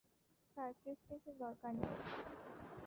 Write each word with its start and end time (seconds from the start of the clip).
Sir, 0.57 0.71
কেসটেসের 0.81 1.35
দরকার 1.39 1.73
নেই। 1.77 1.95